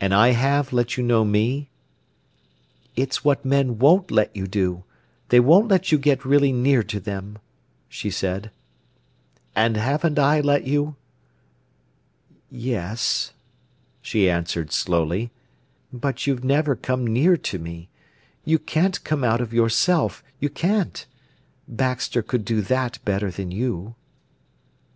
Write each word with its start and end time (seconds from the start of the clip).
"And 0.00 0.12
I 0.12 0.30
have 0.32 0.72
let 0.72 0.96
you 0.96 1.04
know 1.04 1.24
me?" 1.24 1.68
"It's 2.96 3.24
what 3.24 3.44
men 3.44 3.78
won't 3.78 4.10
let 4.10 4.34
you 4.34 4.48
do. 4.48 4.82
They 5.28 5.38
won't 5.38 5.68
let 5.68 5.92
you 5.92 5.98
get 5.98 6.24
really 6.24 6.50
near 6.50 6.82
to 6.82 6.98
them," 6.98 7.38
she 7.88 8.10
said. 8.10 8.50
"And 9.54 9.76
haven't 9.76 10.18
I 10.18 10.40
let 10.40 10.64
you?" 10.64 10.96
"Yes," 12.50 13.34
she 14.00 14.28
answered 14.28 14.72
slowly; 14.72 15.30
"but 15.92 16.26
you've 16.26 16.42
never 16.42 16.74
come 16.74 17.06
near 17.06 17.36
to 17.36 17.58
me. 17.60 17.88
You 18.44 18.58
can't 18.58 19.04
come 19.04 19.22
out 19.22 19.40
of 19.40 19.52
yourself, 19.54 20.24
you 20.40 20.50
can't. 20.50 21.06
Baxter 21.68 22.20
could 22.22 22.44
do 22.44 22.62
that 22.62 22.98
better 23.04 23.30
than 23.30 23.52
you." 23.52 23.94